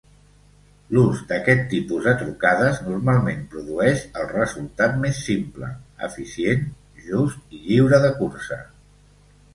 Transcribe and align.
L'ús 0.93 1.19
d'aquest 1.31 1.59
tipus 1.73 2.07
de 2.07 2.13
trucades 2.21 2.79
normalment 2.87 3.43
produeix 3.51 4.03
el 4.21 4.27
resultat 4.33 4.97
més 5.05 5.19
simple, 5.29 5.71
eficient, 6.09 6.67
just 7.11 7.57
i 7.59 7.63
lliure 7.69 8.01
de 8.07 8.11
cursa. 8.23 8.59